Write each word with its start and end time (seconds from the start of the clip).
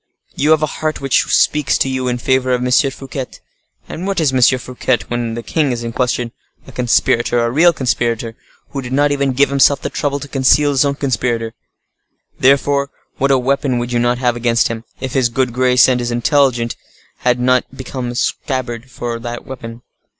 You 0.33 0.49
have 0.49 0.63
a 0.63 0.79
heart 0.81 0.99
which 0.99 1.25
speaks 1.27 1.77
to 1.77 1.87
you 1.87 2.07
in 2.07 2.17
favor 2.17 2.51
of 2.55 2.65
M. 2.65 2.71
Fouquet. 2.71 3.27
And 3.87 4.07
what 4.07 4.19
is 4.19 4.33
M. 4.33 4.41
Fouquet, 4.57 4.97
when 5.09 5.35
the 5.35 5.43
king 5.43 5.71
is 5.71 5.83
in 5.83 5.93
question?—A 5.93 6.71
conspirator, 6.71 7.37
a 7.37 7.51
real 7.51 7.71
conspirator, 7.71 8.35
who 8.71 8.81
did 8.81 8.93
not 8.93 9.11
even 9.11 9.33
give 9.33 9.49
himself 9.49 9.79
the 9.83 9.91
trouble 9.91 10.19
to 10.19 10.27
conceal 10.27 10.71
his 10.71 10.81
being 10.81 10.93
a 10.93 10.97
conspirator; 10.97 11.53
therefore, 12.39 12.89
what 13.19 13.29
a 13.29 13.37
weapon 13.37 13.77
would 13.77 13.91
you 13.91 13.99
not 13.99 14.17
have 14.17 14.35
against 14.35 14.69
him, 14.69 14.85
if 14.99 15.13
his 15.13 15.29
good 15.29 15.53
grace, 15.53 15.87
and 15.87 15.99
his 15.99 16.09
intelligence 16.09 16.75
had 17.17 17.39
not 17.39 17.71
made 17.71 17.87
a 17.95 18.15
scabbard 18.15 18.89
for 18.89 19.19
that 19.19 19.45
weapon. 19.45 19.83